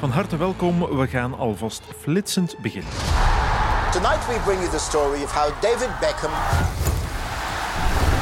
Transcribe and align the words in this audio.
Van 0.00 0.10
harte 0.10 0.36
welkom. 0.36 0.98
We 0.98 1.06
gaan 1.06 1.38
alvast 1.38 1.82
flitsend 1.98 2.58
beginnen. 2.58 2.90
Tonight 3.92 4.26
we 4.26 4.40
bring 4.44 4.60
you 4.60 4.70
the 4.70 4.78
story 4.78 5.22
of 5.22 5.32
how 5.32 5.62
David 5.62 5.90
Beckham 6.00 6.30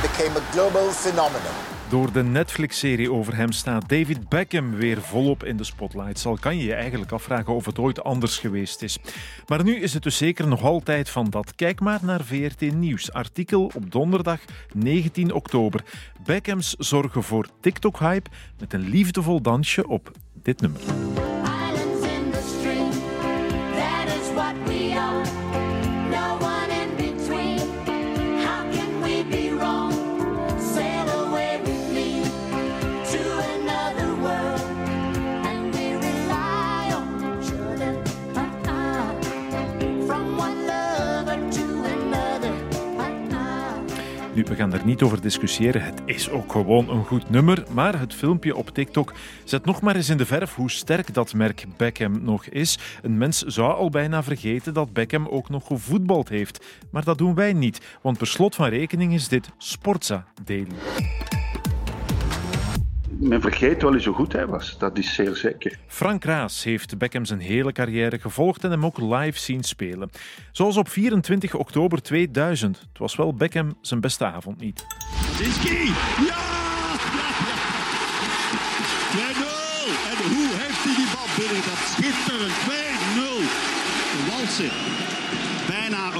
became 0.02 0.38
a 0.38 0.52
global 0.52 0.90
phenomenon. 0.90 1.52
Door 1.88 2.12
de 2.12 2.22
Netflix-serie 2.22 3.12
over 3.12 3.36
hem 3.36 3.52
staat 3.52 3.88
David 3.88 4.28
Beckham 4.28 4.74
weer 4.74 5.00
volop 5.02 5.44
in 5.44 5.56
de 5.56 5.64
spotlight. 5.64 6.26
Al 6.26 6.38
kan 6.40 6.56
je 6.56 6.64
je 6.64 6.74
eigenlijk 6.74 7.12
afvragen 7.12 7.54
of 7.54 7.66
het 7.66 7.78
ooit 7.78 8.04
anders 8.04 8.38
geweest 8.38 8.82
is. 8.82 8.98
Maar 9.46 9.64
nu 9.64 9.80
is 9.80 9.94
het 9.94 10.02
dus 10.02 10.16
zeker 10.16 10.48
nog 10.48 10.62
altijd 10.62 11.10
van 11.10 11.30
dat. 11.30 11.54
Kijk 11.54 11.80
maar 11.80 12.00
naar 12.02 12.24
VRT 12.24 12.74
Nieuws. 12.74 13.12
Artikel 13.12 13.70
op 13.74 13.92
donderdag 13.92 14.40
19 14.74 15.32
oktober. 15.32 15.84
Beckhams 16.24 16.74
zorgen 16.78 17.22
voor 17.22 17.48
TikTok-hype 17.60 18.30
met 18.58 18.72
een 18.72 18.88
liefdevol 18.88 19.40
dansje 19.40 19.88
op 19.88 20.10
dit 20.42 20.60
nummer. 20.60 20.80
We 44.46 44.54
gaan 44.54 44.72
er 44.72 44.84
niet 44.84 45.02
over 45.02 45.20
discussiëren. 45.20 45.82
Het 45.82 46.02
is 46.04 46.30
ook 46.30 46.52
gewoon 46.52 46.90
een 46.90 47.04
goed 47.04 47.30
nummer. 47.30 47.64
Maar 47.72 48.00
het 48.00 48.14
filmpje 48.14 48.56
op 48.56 48.68
TikTok 48.70 49.12
zet 49.44 49.64
nog 49.64 49.80
maar 49.80 49.96
eens 49.96 50.08
in 50.08 50.16
de 50.16 50.26
verf 50.26 50.54
hoe 50.54 50.70
sterk 50.70 51.14
dat 51.14 51.34
merk 51.34 51.64
Beckham 51.76 52.24
nog 52.24 52.46
is. 52.46 52.78
Een 53.02 53.18
mens 53.18 53.42
zou 53.42 53.74
al 53.74 53.90
bijna 53.90 54.22
vergeten 54.22 54.74
dat 54.74 54.92
Beckham 54.92 55.26
ook 55.26 55.48
nog 55.48 55.66
gevoetbald 55.66 56.28
heeft. 56.28 56.64
Maar 56.90 57.04
dat 57.04 57.18
doen 57.18 57.34
wij 57.34 57.52
niet, 57.52 57.80
want 58.02 58.18
per 58.18 58.26
slot 58.26 58.54
van 58.54 58.68
rekening 58.68 59.14
is 59.14 59.28
dit 59.28 59.50
Sportza 59.56 60.26
Daily. 60.44 61.37
Men 63.20 63.40
vergeet 63.40 63.82
wel 63.82 63.94
eens 63.94 64.04
hoe 64.04 64.14
goed 64.14 64.32
hij 64.32 64.46
was. 64.46 64.78
Dat 64.78 64.98
is 64.98 65.14
zeer 65.14 65.36
zeker. 65.36 65.78
Frank 65.86 66.24
Raas 66.24 66.64
heeft 66.64 66.98
Beckham 66.98 67.24
zijn 67.24 67.40
hele 67.40 67.72
carrière 67.72 68.18
gevolgd 68.18 68.64
en 68.64 68.70
hem 68.70 68.84
ook 68.84 68.98
live 68.98 69.38
zien 69.38 69.62
spelen. 69.62 70.10
Zoals 70.52 70.76
op 70.76 70.88
24 70.88 71.54
oktober 71.54 72.02
2000. 72.02 72.78
Het 72.78 72.98
was 72.98 73.16
wel 73.16 73.34
Beckham 73.34 73.76
zijn 73.80 74.00
beste 74.00 74.24
avond 74.24 74.60
niet. 74.60 74.86
Zinski! 75.36 75.84
Ja! 75.84 76.46
Ja, 77.18 77.28
ja! 77.48 77.58
2-0! 79.12 79.48
En 80.10 80.34
hoe 80.34 80.50
heeft 80.62 80.84
hij 80.84 80.94
die 80.96 81.08
bal 81.14 81.28
binnengetrapt? 81.36 81.86
Schitterend! 81.88 82.52
2-0! 82.52 83.78
Een 84.14 84.30
walser. 84.30 84.72
Bijna 84.72 85.17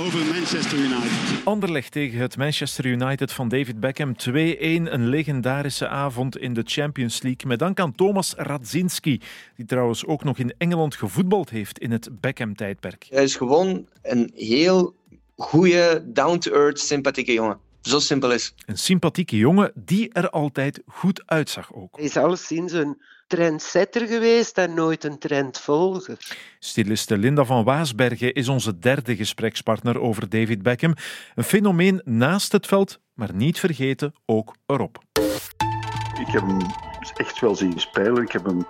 over 0.09 0.27
Manchester 0.27 0.79
United. 0.79 1.45
Anderlecht 1.45 1.93
tegen 1.93 2.19
het 2.19 2.37
Manchester 2.37 2.87
United 2.87 3.33
van 3.33 3.49
David 3.49 3.81
Beckham. 3.81 4.15
2-1, 4.31 4.31
een 4.31 5.09
legendarische 5.09 5.89
avond 5.89 6.39
in 6.39 6.55
de 6.55 6.63
Champions 6.65 7.23
League. 7.23 7.47
Met 7.47 7.59
dank 7.59 7.81
aan 7.81 7.95
Thomas 7.95 8.35
Radzinski, 8.37 9.21
die 9.57 9.67
trouwens 9.67 10.07
ook 10.07 10.25
nog 10.25 10.39
in 10.39 10.55
Engeland 10.59 10.95
gevoetbald 10.95 11.51
heeft 11.51 11.79
in 11.79 11.91
het 11.91 12.09
Beckham-tijdperk. 12.21 13.07
Hij 13.11 13.23
is 13.23 13.37
gewoon 13.37 13.89
een 14.03 14.31
heel 14.35 14.95
goede, 15.37 16.05
down-to-earth, 16.07 16.81
sympathieke 16.81 17.33
jongen. 17.33 17.59
Zo 17.81 17.99
simpel 17.99 18.33
is. 18.33 18.55
Een 18.67 18.79
sympathieke 18.79 19.37
jongen 19.37 19.73
die 19.75 20.13
er 20.13 20.31
altijd 20.31 20.83
goed 20.87 21.23
uitzag 21.27 21.75
ook. 21.75 21.97
Hij 21.97 22.05
is 22.05 22.17
alleszins 22.17 22.73
een 22.73 23.03
trendsetter 23.29 24.07
geweest 24.07 24.59
en 24.59 24.75
nooit 24.75 25.05
een 25.05 25.19
trendvolger. 25.19 26.17
Stiliste 26.59 27.19
Linda 27.19 27.45
van 27.45 27.65
Waasbergen 27.65 28.35
is 28.35 28.49
onze 28.49 28.79
derde 28.79 29.17
gesprekspartner 29.17 30.01
over 30.01 30.29
David 30.29 30.63
Beckham. 30.63 30.95
Een 31.35 31.45
fenomeen 31.45 32.01
naast 32.05 32.53
het 32.53 32.67
veld, 32.67 33.01
maar 33.15 33.35
niet 33.35 33.59
vergeten 33.59 34.15
ook 34.27 34.55
erop. 34.67 35.03
Ik 36.21 36.27
heb 36.35 36.43
hem 36.43 36.61
echt 37.17 37.41
wel 37.41 37.55
zien 37.55 37.81
spelen. 37.81 38.23
Ik 38.23 38.33
heb 38.33 38.45
hem 38.45 38.67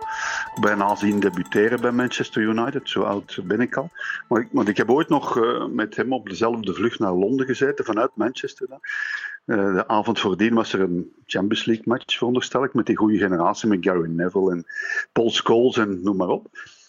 bijna 0.60 0.96
zien 0.96 1.20
debuteren 1.20 1.80
bij 1.80 1.90
Manchester 1.90 2.42
United. 2.42 2.88
Zo 2.88 3.02
oud 3.02 3.38
ben 3.44 3.60
ik 3.60 3.76
al. 3.76 3.90
Maar 4.28 4.40
ik, 4.40 4.48
want 4.52 4.68
ik 4.68 4.76
heb 4.76 4.90
ooit 4.90 5.08
nog 5.08 5.38
eh, 5.38 5.66
met 5.66 5.96
hem 5.96 6.12
op 6.12 6.28
dezelfde 6.28 6.74
vlucht 6.74 6.98
naar 6.98 7.12
Londen 7.12 7.46
gezeten, 7.46 7.84
vanuit 7.84 8.10
Manchester. 8.14 8.68
dan. 8.68 8.80
Eh, 9.48 9.74
de 9.74 9.88
avond 9.88 10.20
voordien 10.20 10.54
was 10.54 10.72
er 10.72 10.80
een 10.80 11.12
Champions 11.26 11.64
League 11.64 11.84
match, 11.86 12.16
veronderstel 12.16 12.64
ik, 12.64 12.74
met 12.74 12.86
die 12.86 12.96
goede 12.96 13.18
generatie, 13.18 13.68
met 13.68 13.84
Gary 13.84 14.08
Neville 14.08 14.50
en 14.50 14.66
Paul 15.12 15.30
Scholes 15.30 15.76
en 15.76 16.02
noem 16.02 16.16
maar 16.16 16.28
op. 16.28 16.46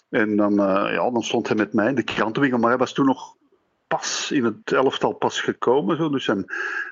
En 0.08 0.36
dan, 0.36 0.52
eh, 0.52 0.92
ja, 0.92 1.10
dan 1.10 1.22
stond 1.22 1.48
hij 1.48 1.56
met 1.56 1.72
mij 1.72 1.88
in 1.88 1.94
de 1.94 2.02
krantenwinkel, 2.02 2.58
maar 2.60 2.68
hij 2.70 2.78
was 2.78 2.92
toen 2.92 3.06
nog 3.06 3.36
pas 3.96 4.30
in 4.30 4.44
het 4.44 4.72
elftal 4.72 5.12
pas 5.12 5.40
gekomen. 5.40 5.96
Zo. 5.96 6.08
Dus 6.08 6.28
en, 6.28 6.44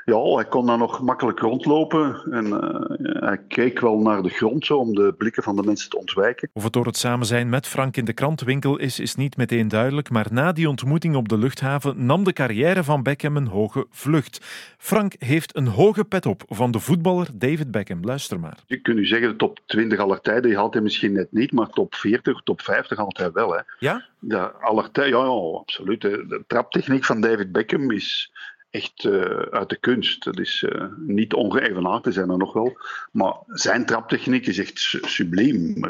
ja, 0.05 0.35
hij 0.35 0.45
kon 0.45 0.67
daar 0.67 0.79
nog 0.79 1.03
makkelijk 1.03 1.39
rondlopen. 1.39 2.23
En 2.31 2.47
eh, 2.47 3.21
hij 3.21 3.39
keek 3.49 3.81
wel 3.81 3.99
naar 3.99 4.23
de 4.23 4.29
grond 4.29 4.67
zo, 4.67 4.79
om 4.79 4.95
de 4.95 5.15
blikken 5.19 5.43
van 5.43 5.57
de 5.57 5.63
mensen 5.63 5.91
te 5.91 5.99
ontwijken. 5.99 6.51
Of 6.53 6.63
het 6.63 6.73
door 6.73 6.87
het 6.87 6.97
samen 6.97 7.27
zijn 7.27 7.49
met 7.49 7.67
Frank 7.67 7.97
in 7.97 8.05
de 8.05 8.13
krantenwinkel 8.13 8.79
is, 8.79 9.01
is 9.01 9.15
niet 9.15 9.37
meteen 9.37 9.69
duidelijk. 9.69 10.11
Maar 10.11 10.27
na 10.31 10.53
die 10.53 10.69
ontmoeting 10.69 11.17
op 11.17 11.29
de 11.29 11.39
luchthaven 11.39 12.07
nam 12.07 12.25
de 12.25 12.33
carrière 12.33 12.85
van 12.85 13.03
Beckham 13.03 13.37
een 13.37 13.47
hoge 13.47 13.87
vlucht. 13.91 14.41
Frank 14.79 15.15
heeft 15.19 15.57
een 15.57 15.67
hoge 15.67 16.05
pet 16.05 16.27
op 16.27 16.43
van 16.47 16.71
de 16.71 16.81
voetballer 16.81 17.29
David 17.35 17.71
Beckham. 17.71 18.05
Luister 18.05 18.41
maar. 18.41 18.59
Je 18.67 18.81
kunt 18.81 18.97
nu 18.97 19.07
zeggen, 19.07 19.29
de 19.29 19.37
top 19.37 19.61
20 19.67 19.99
aller 19.99 20.21
tijden 20.21 20.43
die 20.43 20.57
haalt 20.57 20.75
hij 20.75 20.83
misschien 20.83 21.13
net 21.13 21.33
niet, 21.33 21.53
maar 21.53 21.69
top 21.69 21.95
40, 21.95 22.41
top 22.43 22.63
50 22.63 22.97
haalt 22.97 23.19
hij 23.19 23.33
wel. 23.33 23.53
Hè. 23.53 23.61
Ja? 23.79 24.07
De 24.21 24.53
aller 24.53 24.91
tijden, 24.91 25.19
ja, 25.19 25.25
ja, 25.25 25.59
absoluut. 25.59 26.01
De 26.01 26.45
traptechniek 26.47 27.05
van 27.05 27.21
David 27.21 27.53
Beckham 27.53 27.91
is 27.91 28.33
echt 28.71 29.05
eh, 29.05 29.13
uit 29.51 29.69
de 29.69 29.77
kunst. 29.77 30.25
Dat 30.25 30.39
is 30.39 30.63
eh, 30.63 30.85
niet 30.97 31.35
ongeëvenaard, 31.35 32.07
er 32.07 32.13
zijn 32.13 32.31
er 32.31 32.39
nog 32.39 32.53
wel. 32.53 32.79
Maar 33.13 33.35
zijn 33.47 33.87
traptechniek 33.87 34.47
is 34.47 34.59
echt 34.59 34.79
su- 34.79 35.07
subliem. 35.07 35.85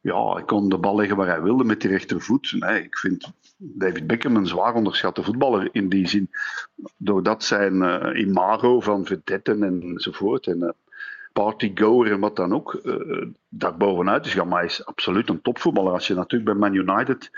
Ja, 0.00 0.32
hij 0.32 0.44
kon 0.44 0.68
de 0.68 0.78
bal 0.78 0.96
leggen 0.96 1.16
waar 1.16 1.26
hij 1.26 1.42
wilde 1.42 1.64
met 1.64 1.80
die 1.80 1.90
rechtervoet. 1.90 2.54
Nee, 2.58 2.82
ik 2.82 2.98
vind 2.98 3.32
David 3.56 4.06
Beckham 4.06 4.36
een 4.36 4.46
zwaar 4.46 4.74
onderschatte 4.74 5.22
voetballer 5.22 5.68
in 5.72 5.88
die 5.88 6.08
zin. 6.08 6.30
Doordat 6.96 7.44
zijn 7.44 7.82
eh, 7.82 8.20
imago 8.20 8.80
van 8.80 9.06
vedetten 9.06 9.62
enzovoort 9.62 10.46
en 10.46 10.74
partygoer 11.32 12.12
en 12.12 12.20
wat 12.20 12.36
dan 12.36 12.54
ook, 12.54 12.74
eh 12.74 13.26
daar 13.48 13.76
bovenuit 13.76 14.26
is 14.26 14.34
hij 14.34 14.64
is 14.64 14.86
absoluut 14.86 15.28
een 15.28 15.42
topvoetballer. 15.42 15.92
Als 15.92 16.06
je 16.06 16.14
natuurlijk 16.14 16.50
bij 16.50 16.70
Man 16.70 16.74
United 16.74 17.30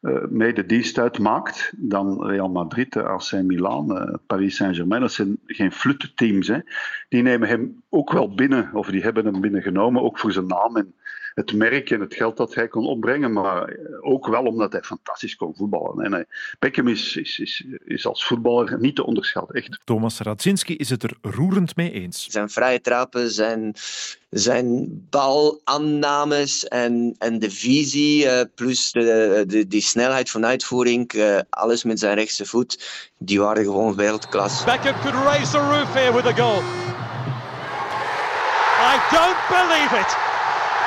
eh 0.00 0.24
mede 0.28 0.66
dienst 0.66 0.98
uitmaakt, 0.98 1.72
dan 1.76 2.26
Real 2.26 2.48
Madrid, 2.48 2.96
eh, 2.96 3.04
AC 3.04 3.32
Milan, 3.32 4.18
Paris 4.26 4.56
Saint-Germain, 4.56 5.00
dat 5.00 5.12
zijn 5.12 5.38
geen 5.46 5.72
flutteams. 5.72 6.48
Hè. 6.48 6.58
Die 7.08 7.22
nemen 7.22 7.48
hem 7.48 7.82
ook 7.90 8.12
wel 8.12 8.34
binnen, 8.34 8.70
of 8.74 8.86
die 8.86 9.02
hebben 9.02 9.24
hem 9.24 9.40
binnengenomen, 9.40 10.02
ook 10.02 10.18
voor 10.18 10.32
zijn 10.32 10.46
naam 10.46 10.76
en 10.76 10.94
het 11.38 11.52
merk 11.52 11.90
en 11.90 12.00
het 12.00 12.14
geld 12.14 12.36
dat 12.36 12.54
hij 12.54 12.68
kon 12.68 12.86
opbrengen, 12.86 13.32
maar 13.32 13.68
eh, 13.68 13.76
ook 14.00 14.26
wel 14.26 14.42
omdat 14.42 14.72
hij 14.72 14.82
fantastisch 14.82 15.36
kon 15.36 15.54
voetballen. 15.56 16.04
En 16.04 16.12
hij, 16.12 16.24
Beckham 16.58 16.88
is, 16.88 17.16
is, 17.16 17.38
is, 17.38 17.64
is 17.84 18.06
als 18.06 18.26
voetballer 18.26 18.80
niet 18.80 18.96
te 18.96 19.06
onderschatten, 19.06 19.54
echt. 19.54 19.80
Thomas 19.84 20.18
Radzinski 20.18 20.76
is 20.76 20.90
het 20.90 21.02
er 21.02 21.16
roerend 21.20 21.76
mee 21.76 21.90
eens. 21.90 22.26
Zijn 22.26 22.48
vrije 22.48 22.80
trappen, 22.80 23.30
zijn, 23.30 23.74
zijn 24.30 24.88
balaannames 25.10 26.68
en, 26.68 27.14
en 27.18 27.38
de 27.38 27.50
visie, 27.50 28.28
eh, 28.28 28.44
plus 28.54 28.92
de, 28.92 29.44
de, 29.46 29.66
die 29.66 29.82
snelheid 29.82 30.30
van 30.30 30.46
uitvoering, 30.46 31.12
eh, 31.12 31.38
alles 31.50 31.84
met 31.84 31.98
zijn 31.98 32.14
rechtse 32.14 32.46
voet, 32.46 33.10
die 33.18 33.40
waren 33.40 33.64
gewoon 33.64 33.94
wereldklasse. 33.94 34.64
Beckham 34.64 35.00
could 35.00 35.24
raise 35.24 35.50
the 35.50 35.58
roof 35.58 35.94
here 35.94 36.12
with 36.12 36.26
a 36.26 36.34
goal. 36.34 36.87
Believe 39.48 39.92
it. 40.02 40.10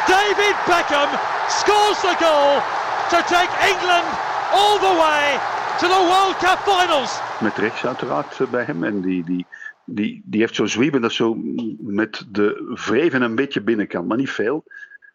David 0.07 0.55
Beckham 0.69 1.09
scores 1.47 1.99
the 2.01 2.15
goal 2.25 2.61
to 3.09 3.17
take 3.35 3.51
England 3.71 4.07
all 4.51 4.77
the 4.79 4.95
way 5.03 5.39
to 5.79 5.87
the 5.87 6.03
World 6.11 6.37
Cup 6.37 6.59
finals. 6.59 7.19
Met 7.41 7.57
rechts 7.57 7.85
uiteraard 7.85 8.39
eh, 8.39 8.49
bij 8.49 8.63
hem. 8.63 8.83
En 8.83 9.01
die, 9.01 9.23
die, 9.23 9.45
die, 9.85 10.21
die 10.25 10.39
heeft 10.39 10.55
zo'n 10.55 10.67
zwiepen 10.67 11.01
dat 11.01 11.11
zo 11.11 11.35
met 11.79 12.25
de 12.29 12.71
vreven 12.73 13.21
een 13.21 13.35
beetje 13.35 13.61
binnenkant, 13.61 14.07
maar 14.07 14.17
niet 14.17 14.31
veel. 14.31 14.63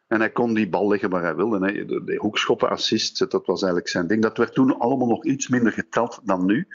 En 0.07 0.21
hij 0.21 0.31
kon 0.31 0.55
die 0.55 0.69
bal 0.69 0.89
leggen 0.89 1.11
waar 1.11 1.23
hij 1.23 1.35
wilde. 1.35 1.59
De, 1.59 2.05
de 2.05 2.17
hoekschoppen, 2.17 2.71
assist, 2.71 3.19
dat 3.19 3.47
was 3.47 3.61
eigenlijk 3.63 3.89
zijn 3.89 4.07
ding. 4.07 4.23
Dat 4.23 4.37
werd 4.37 4.55
toen 4.55 4.79
allemaal 4.79 5.09
nog 5.09 5.25
iets 5.25 5.49
minder 5.49 5.73
geteld 5.73 6.21
dan 6.25 6.47
nu. 6.47 6.69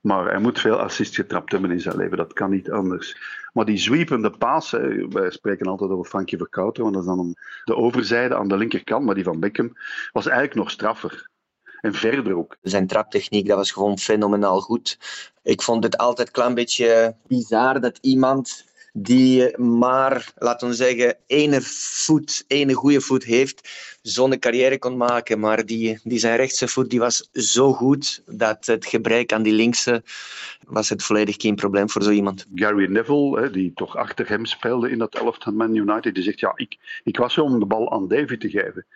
Maar 0.00 0.30
hij 0.30 0.38
moet 0.38 0.60
veel 0.60 0.76
assist 0.76 1.14
getrapt 1.14 1.52
hebben 1.52 1.70
in 1.70 1.80
zijn 1.80 1.96
leven. 1.96 2.16
Dat 2.16 2.32
kan 2.32 2.50
niet 2.50 2.70
anders. 2.70 3.16
Maar 3.52 3.64
die 3.64 3.78
zwiepende 3.78 4.30
paas, 4.30 4.70
wij 5.08 5.30
spreken 5.30 5.66
altijd 5.66 5.90
over 5.90 6.10
Frankie 6.10 6.38
Verkouter, 6.38 6.82
want 6.82 6.94
dat 6.94 7.02
is 7.02 7.08
dan 7.08 7.36
de 7.64 7.76
overzijde 7.76 8.36
aan 8.36 8.48
de 8.48 8.56
linkerkant. 8.56 9.04
Maar 9.04 9.14
die 9.14 9.24
van 9.24 9.40
Beckham 9.40 9.76
was 10.12 10.26
eigenlijk 10.26 10.56
nog 10.56 10.70
straffer. 10.70 11.28
En 11.80 11.94
verder 11.94 12.36
ook. 12.36 12.56
Zijn 12.62 12.86
traptechniek, 12.86 13.46
dat 13.46 13.56
was 13.56 13.72
gewoon 13.72 13.98
fenomenaal 13.98 14.60
goed. 14.60 14.98
Ik 15.42 15.62
vond 15.62 15.84
het 15.84 15.96
altijd 15.96 16.26
een 16.26 16.34
klein 16.34 16.54
beetje 16.54 17.16
bizar 17.26 17.80
dat 17.80 17.98
iemand 18.00 18.64
die 18.92 19.58
maar, 19.58 20.32
laten 20.36 20.68
we 20.68 20.74
zeggen, 20.74 21.16
ene 21.26 21.60
voet, 21.60 22.44
ene 22.46 22.72
goede 22.72 23.00
voet 23.00 23.24
heeft, 23.24 23.68
zo'n 24.02 24.38
carrière 24.38 24.78
kon 24.78 24.96
maken. 24.96 25.40
Maar 25.40 25.66
die, 25.66 26.00
die 26.02 26.18
zijn 26.18 26.36
rechtse 26.36 26.68
voet 26.68 26.90
die 26.90 26.98
was 26.98 27.28
zo 27.32 27.72
goed 27.72 28.22
dat 28.26 28.66
het 28.66 28.86
gebrek 28.86 29.32
aan 29.32 29.42
die 29.42 29.52
linkse 29.52 30.02
was 30.66 30.88
het 30.88 31.02
volledig 31.02 31.36
geen 31.38 31.54
probleem 31.54 31.90
voor 31.90 32.02
zo 32.02 32.10
iemand. 32.10 32.46
Gary 32.54 32.90
Neville, 32.90 33.50
die 33.50 33.72
toch 33.74 33.96
achter 33.96 34.28
hem 34.28 34.44
speelde 34.44 34.90
in 34.90 34.98
dat 34.98 35.14
elftal 35.14 35.52
Man 35.52 35.74
United, 35.74 36.14
die 36.14 36.24
zegt, 36.24 36.40
ja, 36.40 36.52
ik, 36.54 37.00
ik 37.04 37.16
was 37.16 37.34
zo 37.34 37.42
om 37.42 37.58
de 37.58 37.66
bal 37.66 37.92
aan 37.92 38.08
David 38.08 38.40
te 38.40 38.50
geven. 38.50 38.86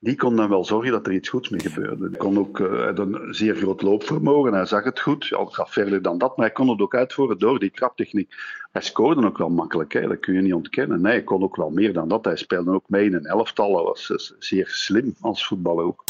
Die 0.00 0.16
kon 0.16 0.36
dan 0.36 0.48
wel 0.48 0.64
zorgen 0.64 0.92
dat 0.92 1.06
er 1.06 1.12
iets 1.12 1.28
goeds 1.28 1.48
mee 1.48 1.60
gebeurde. 1.60 2.08
Hij 2.08 2.18
kon 2.18 2.38
ook 2.38 2.58
hij 2.58 2.68
had 2.68 2.98
een 2.98 3.34
zeer 3.34 3.56
groot 3.56 3.82
loopvermogen, 3.82 4.52
hij 4.52 4.66
zag 4.66 4.84
het 4.84 5.00
goed. 5.00 5.28
Het 5.28 5.54
gaat 5.54 5.70
verder 5.70 6.02
dan 6.02 6.18
dat, 6.18 6.36
maar 6.36 6.46
hij 6.46 6.54
kon 6.54 6.68
het 6.68 6.80
ook 6.80 6.94
uitvoeren 6.94 7.38
door 7.38 7.58
die 7.58 7.70
traptechniek. 7.70 8.34
Hij 8.72 8.82
scoorde 8.82 9.26
ook 9.26 9.38
wel 9.38 9.50
makkelijk, 9.50 9.92
hè, 9.92 10.08
dat 10.08 10.20
kun 10.20 10.34
je 10.34 10.40
niet 10.40 10.54
ontkennen. 10.54 11.00
Nee, 11.00 11.12
hij 11.12 11.22
kon 11.22 11.42
ook 11.42 11.56
wel 11.56 11.70
meer 11.70 11.92
dan 11.92 12.08
dat. 12.08 12.24
Hij 12.24 12.36
speelde 12.36 12.72
ook 12.72 12.88
mee 12.88 13.04
in 13.04 13.14
een 13.14 13.26
elftal. 13.26 13.74
Hij 13.74 13.84
was 13.84 14.08
uh, 14.10 14.18
zeer 14.38 14.68
slim 14.68 15.14
als 15.20 15.46
voetballer 15.46 15.84
ook. 15.84 16.04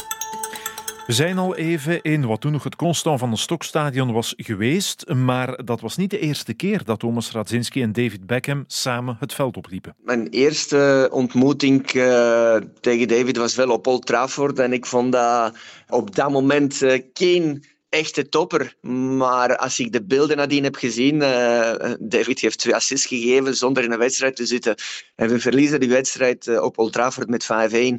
We 1.09 1.15
zijn 1.15 1.37
al 1.37 1.55
even 1.55 2.01
in 2.01 2.25
wat 2.25 2.41
toen 2.41 2.51
nog 2.51 2.63
het 2.63 2.75
Constant 2.75 3.19
van 3.19 3.29
de 3.29 3.37
Stokstadion 3.37 4.11
was 4.11 4.33
geweest, 4.37 5.13
maar 5.13 5.65
dat 5.65 5.81
was 5.81 5.97
niet 5.97 6.09
de 6.09 6.19
eerste 6.19 6.53
keer 6.53 6.83
dat 6.83 6.99
Thomas 6.99 7.31
Radzinski 7.31 7.81
en 7.81 7.91
David 7.91 8.25
Beckham 8.25 8.63
samen 8.67 9.17
het 9.19 9.33
veld 9.33 9.57
opliepen. 9.57 9.95
Mijn 10.03 10.27
eerste 10.27 11.09
ontmoeting 11.11 11.93
uh, 11.93 12.55
tegen 12.79 13.07
David 13.07 13.37
was 13.37 13.55
wel 13.55 13.69
op 13.69 13.87
Old 13.87 14.05
Trafford 14.05 14.59
en 14.59 14.73
ik 14.73 14.85
vond 14.85 15.11
dat 15.11 15.57
op 15.87 16.15
dat 16.15 16.29
moment 16.29 16.81
uh, 16.81 16.99
geen 17.13 17.63
echte 17.89 18.29
topper. 18.29 18.75
Maar 19.17 19.57
als 19.57 19.79
ik 19.79 19.91
de 19.91 20.03
beelden 20.03 20.37
nadien 20.37 20.63
heb 20.63 20.75
gezien, 20.75 21.15
uh, 21.15 21.73
David 21.99 22.39
heeft 22.39 22.59
twee 22.59 22.75
assists 22.75 23.07
gegeven 23.07 23.55
zonder 23.55 23.83
in 23.83 23.91
een 23.91 23.97
wedstrijd 23.97 24.35
te 24.35 24.45
zitten. 24.45 24.75
En 25.15 25.29
we 25.29 25.39
verliezen 25.39 25.79
die 25.79 25.89
wedstrijd 25.89 26.45
uh, 26.45 26.61
op 26.61 26.77
Old 26.77 26.93
Trafford 26.93 27.29
met 27.29 27.47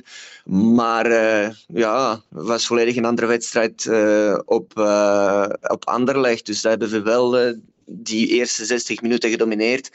5-1. 0.02 0.06
Maar 0.74 1.10
uh, 1.10 1.50
ja, 1.66 2.10
het 2.34 2.46
was 2.46 2.66
volledig 2.66 2.96
een 2.96 3.04
andere 3.04 3.26
wedstrijd 3.26 3.88
op, 4.44 4.78
op 5.60 5.84
Anderlecht. 5.84 6.46
Dus 6.46 6.60
daar 6.60 6.70
hebben 6.70 6.90
we 6.90 7.02
wel 7.02 7.54
die 7.84 8.28
eerste 8.28 8.64
60 8.64 9.00
minuten 9.02 9.30
gedomineerd. 9.30 9.90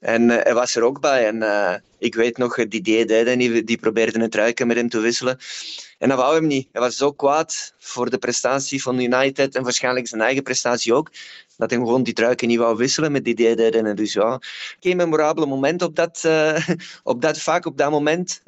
En 0.00 0.28
hij 0.28 0.54
was 0.54 0.74
er 0.74 0.82
ook 0.82 1.00
bij. 1.00 1.26
En 1.26 1.82
ik 1.98 2.14
weet 2.14 2.36
nog, 2.36 2.54
Deiden, 2.54 3.38
die, 3.38 3.64
die 3.64 3.78
probeerde 3.78 4.20
het 4.20 4.34
ruiken 4.34 4.66
met 4.66 4.76
hem 4.76 4.88
te 4.88 5.00
wisselen. 5.00 5.38
En 5.98 6.08
dat 6.08 6.18
wou 6.18 6.34
hem 6.34 6.46
niet. 6.46 6.68
Hij 6.72 6.80
was 6.80 6.96
zo 6.96 7.12
kwaad 7.12 7.74
voor 7.78 8.10
de 8.10 8.18
prestatie 8.18 8.82
van 8.82 9.00
United 9.00 9.54
en 9.54 9.62
waarschijnlijk 9.62 10.08
zijn 10.08 10.20
eigen 10.20 10.42
prestatie 10.42 10.94
ook, 10.94 11.10
dat 11.56 11.70
hij 11.70 11.78
gewoon 11.78 12.02
die 12.02 12.14
truiken 12.14 12.48
niet 12.48 12.58
wou 12.58 12.76
wisselen 12.76 13.12
met 13.12 13.24
die 13.24 13.34
deden. 13.34 13.96
Dus 13.96 14.12
ja, 14.12 14.40
geen 14.80 14.96
memorabele 14.96 15.46
moment 15.46 15.82
op 15.82 15.96
dat, 15.96 16.22
uh, 16.26 16.68
op 17.02 17.22
dat 17.22 17.38
vaak 17.38 17.66
op 17.66 17.78
dat 17.78 17.90
moment. 17.90 18.42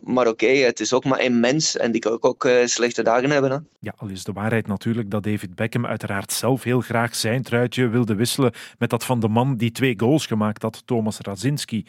Maar 0.00 0.26
oké, 0.26 0.46
het 0.46 0.80
is 0.80 0.92
ook 0.92 1.04
maar 1.04 1.20
een 1.20 1.40
mens 1.40 1.76
en 1.76 1.92
die 1.92 2.00
kan 2.00 2.16
ook 2.20 2.44
uh, 2.44 2.66
slechte 2.66 3.02
dagen 3.02 3.30
hebben. 3.30 3.50
Hè? 3.50 3.58
Ja, 3.78 3.94
al 3.96 4.08
is 4.08 4.24
de 4.24 4.32
waarheid 4.32 4.66
natuurlijk 4.66 5.10
dat 5.10 5.22
David 5.22 5.54
Beckham 5.54 5.86
uiteraard 5.86 6.32
zelf 6.32 6.62
heel 6.62 6.80
graag 6.80 7.16
zijn 7.16 7.42
truitje 7.42 7.88
wilde 7.88 8.14
wisselen 8.14 8.52
met 8.78 8.90
dat 8.90 9.04
van 9.04 9.20
de 9.20 9.28
man 9.28 9.56
die 9.56 9.72
twee 9.72 9.94
goals 9.96 10.26
gemaakt 10.26 10.62
had, 10.62 10.82
Thomas 10.84 11.18
Radzinski. 11.18 11.84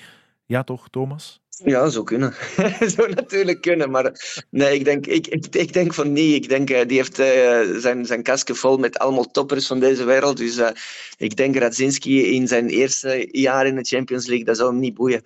Ja 0.52 0.64
toch, 0.64 0.90
Thomas? 0.90 1.42
Ja, 1.50 1.90
zo 1.90 2.04
kunnen. 2.04 2.34
zo 2.96 3.08
natuurlijk 3.08 3.62
kunnen. 3.62 3.92
Maar 3.92 4.12
nee, 4.50 4.76
ik 4.76 4.86
denk, 4.86 5.06
ik, 5.06 5.28
ik, 5.28 5.46
ik 5.56 5.74
denk 5.74 5.94
van 5.94 6.12
niet. 6.12 6.36
Ik 6.36 6.50
denk, 6.50 6.70
uh, 6.70 6.80
die 6.88 6.98
heeft 6.98 7.20
uh, 7.20 7.80
zijn, 7.80 8.06
zijn 8.06 8.24
kastje 8.24 8.56
vol 8.56 8.78
met 8.78 9.00
allemaal 9.00 9.32
toppers 9.32 9.68
van 9.68 9.80
deze 9.80 10.04
wereld. 10.04 10.38
Dus 10.38 10.58
uh, 10.58 10.70
ik 11.18 11.36
denk 11.36 11.56
Radzinski 11.56 12.36
in 12.36 12.48
zijn 12.48 12.68
eerste 12.68 13.28
jaar 13.32 13.66
in 13.66 13.76
de 13.76 13.84
Champions 13.84 14.28
League, 14.28 14.46
dat 14.46 14.58
zou 14.58 14.72
hem 14.72 14.80
niet 14.80 14.94
boeien. 14.94 15.22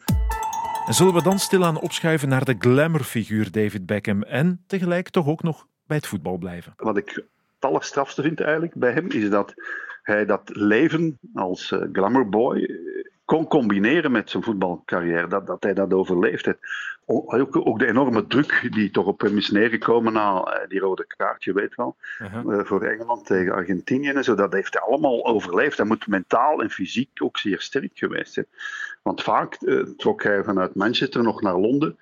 En 0.88 0.94
zullen 0.94 1.14
we 1.14 1.24
dan 1.24 1.40
stilaan 1.40 1.80
opschuiven 1.80 2.30
naar 2.30 2.46
de 2.46 2.56
glamourfiguur 2.60 3.52
David 3.52 3.86
Beckham 3.86 4.24
en 4.24 4.64
tegelijk 4.68 5.10
toch 5.10 5.28
ook 5.28 5.44
nog 5.44 5.68
bij 5.88 5.98
het 5.98 6.08
voetbal 6.08 6.38
blijven? 6.38 6.74
Wat 6.78 6.98
ik 6.98 7.10
het 7.10 7.26
allerstrafste 7.60 8.22
vind 8.22 8.42
eigenlijk 8.42 8.76
bij 8.76 8.92
hem, 8.92 9.12
is 9.12 9.30
dat 9.30 9.54
hij 10.02 10.26
dat 10.26 10.42
leven 10.54 11.20
als 11.34 11.74
glamourboy 11.92 12.86
kon 13.26 13.48
combineren 13.48 14.12
met 14.12 14.30
zijn 14.30 14.44
voetbalcarrière, 14.44 15.28
dat, 15.28 15.48
dat 15.48 15.64
hij 15.64 15.74
dat 15.74 15.94
overleefd 15.94 16.46
heeft. 16.46 16.60
Ook, 17.08 17.68
ook 17.68 17.80
de 17.80 17.88
enorme 17.88 18.28
druk 18.28 18.68
die 18.72 18.92
toch 18.92 19.06
op 19.06 19.22
hem 19.22 19.38
is 19.38 19.50
neergekomen 19.50 20.14
na 20.14 20.44
die 20.68 20.80
rode 20.80 21.06
kaart, 21.08 21.44
je 21.44 21.54
weet 21.54 21.76
wel, 21.76 21.96
uh-huh. 22.22 22.66
voor 22.66 22.84
Engeland 22.84 23.26
tegen 23.26 23.54
Argentinië 23.54 24.10
en 24.10 24.24
zo, 24.24 24.36
dat 24.36 24.54
heeft 24.54 24.74
hij 24.74 24.82
allemaal 24.82 25.26
overleefd. 25.26 25.78
Hij 25.78 25.86
moet 25.86 26.08
mentaal 26.08 26.62
en 26.62 26.70
fysiek 26.70 27.10
ook 27.22 27.38
zeer 27.38 27.62
sterk 27.62 27.92
geweest 27.94 28.34
zijn. 28.34 28.46
Want 29.02 29.24
vaak 29.24 29.58
uh, 29.62 29.82
trok 29.98 30.24
hij 30.24 30.44
vanuit 30.44 30.76
Manchester 30.76 31.24
nog 31.24 31.42
naar 31.42 31.60
Londen, 31.60 31.98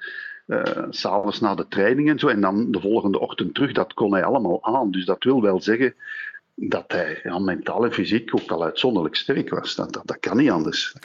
uh, 0.48 0.62
s'avonds 0.90 1.40
na 1.40 1.56
de 1.56 1.68
training 1.68 2.10
en 2.10 2.20
zo, 2.20 2.28
en 2.28 2.42
dan 2.42 2.72
de 2.72 2.80
volgende 2.80 3.20
ochtend 3.20 3.54
terug, 3.54 3.72
dat 3.72 3.94
kon 3.94 4.14
hij 4.14 4.24
allemaal 4.24 4.64
aan. 4.64 4.92
Dus 4.92 5.06
dat 5.06 5.24
wil 5.24 5.42
wel 5.42 5.62
zeggen 5.62 5.96
dat 6.56 6.86
hij 6.88 7.20
ja, 7.24 7.40
mentaal 7.40 7.84
en 7.86 7.94
fysiek 7.94 8.36
ook 8.36 8.52
al 8.52 8.64
uitzonderlijk 8.64 9.16
sterk 9.16 9.50
was. 9.50 9.76
Dat, 9.76 9.94
dat, 9.94 10.08
dat 10.08 10.20
kan 10.20 10.38
niet 10.38 10.50
anders. 10.50 10.96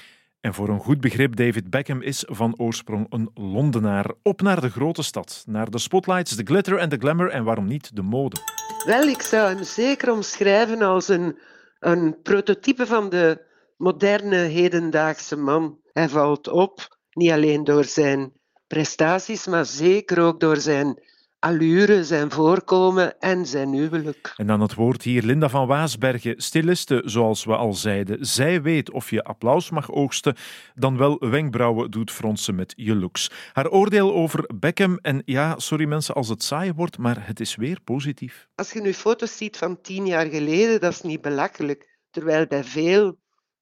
En 0.41 0.55
voor 0.55 0.69
een 0.69 0.81
goed 0.81 1.01
begrip, 1.01 1.37
David 1.37 1.71
Beckham 1.71 2.03
is 2.03 2.25
van 2.27 2.55
oorsprong 2.57 3.07
een 3.11 3.31
Londenaar. 3.35 4.11
Op 4.23 4.41
naar 4.43 4.61
de 4.61 4.71
grote 4.71 5.03
stad, 5.03 5.43
naar 5.47 5.71
de 5.71 5.79
spotlights, 5.79 6.37
de 6.37 6.45
glitter 6.45 6.79
en 6.79 6.89
de 6.89 6.97
glamour 6.99 7.31
en 7.31 7.45
waarom 7.45 7.67
niet 7.67 7.97
de 7.97 8.03
mode. 8.03 8.37
Wel, 8.85 9.03
ik 9.03 9.23
zou 9.23 9.49
hem 9.49 9.65
zeker 9.65 10.13
omschrijven 10.13 10.83
als 10.83 11.09
een, 11.09 11.39
een 11.79 12.23
prototype 12.23 12.87
van 12.87 13.09
de 13.09 13.41
moderne 13.77 14.37
hedendaagse 14.37 15.37
man. 15.37 15.79
Hij 15.93 16.09
valt 16.09 16.49
op, 16.49 16.99
niet 17.13 17.31
alleen 17.31 17.65
door 17.65 17.85
zijn 17.85 18.33
prestaties, 18.67 19.47
maar 19.47 19.67
zeker 19.67 20.21
ook 20.21 20.41
door 20.41 20.57
zijn 20.57 21.03
allure, 21.39 22.05
zijn 22.05 22.31
voorkomen 22.31 23.19
en 23.19 23.47
zijn 23.47 23.73
huwelijk. 23.73 24.33
En 24.37 24.47
dan 24.47 24.61
het 24.61 24.75
woord 24.75 25.03
hier 25.03 25.23
Linda 25.23 25.49
van 25.49 25.67
Waasbergen, 25.67 26.35
stiliste, 26.37 27.03
zoals 27.05 27.45
we 27.45 27.57
al 27.57 27.75
zeiden. 27.75 28.27
Zij 28.27 28.63
weet 28.63 28.91
of 28.91 29.11
je 29.11 29.23
applaus 29.25 29.71
mag 29.71 29.91
oogsten, 29.93 30.37
dan 30.75 30.97
wel 30.97 31.19
wenkbrauwen 31.19 31.91
doet 31.91 32.11
fronsen 32.11 32.55
met 32.55 32.73
je 32.77 32.95
looks. 32.95 33.31
Haar 33.53 33.69
oordeel 33.69 34.15
over 34.15 34.51
Beckham, 34.55 34.99
en 35.03 35.23
ja, 35.25 35.59
sorry 35.59 35.85
mensen 35.85 36.15
als 36.15 36.29
het 36.29 36.43
saai 36.43 36.73
wordt, 36.73 36.99
maar 36.99 37.27
het 37.27 37.41
is 37.41 37.57
weer 37.57 37.81
positief. 37.85 38.49
Als 38.55 38.73
je 38.73 38.81
nu 38.81 38.95
foto's 38.95 39.37
ziet 39.37 39.57
van 39.57 39.81
tien 39.81 40.07
jaar 40.07 40.27
geleden, 40.27 40.81
dat 40.81 40.93
is 40.93 41.01
niet 41.03 41.21
belachelijk. 41.21 41.99
Terwijl 42.11 42.47
bij 42.47 42.65
veel 42.65 43.17